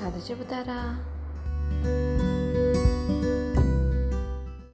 కథ 0.00 0.16
చెబుతారా 0.30 0.80